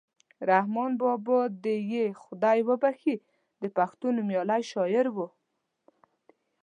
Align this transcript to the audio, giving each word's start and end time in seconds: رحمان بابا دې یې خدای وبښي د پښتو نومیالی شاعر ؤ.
رحمان 0.49 0.91
بابا 1.01 1.39
دې 1.63 1.75
یې 1.91 2.05
خدای 2.23 2.59
وبښي 2.67 3.15
د 3.61 3.63
پښتو 3.77 4.05
نومیالی 4.17 4.61
شاعر 4.71 5.05
ؤ. 5.25 5.27